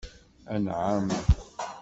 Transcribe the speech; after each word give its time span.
Anεam. 0.53 1.05